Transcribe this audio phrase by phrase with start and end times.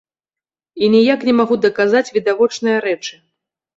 [0.87, 3.13] І ніяк не магу даказаць відавочныя рэчы.